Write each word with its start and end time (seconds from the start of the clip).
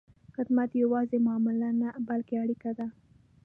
خدمت 0.35 0.69
یوازې 0.83 1.17
معامله 1.25 1.69
نه، 1.81 1.89
بلکې 2.09 2.33
اړیکه 2.43 2.71
ده. 2.77 2.87